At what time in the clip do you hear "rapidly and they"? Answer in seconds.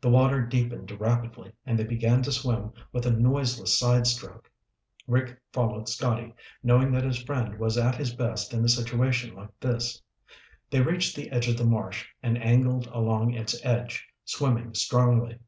0.98-1.84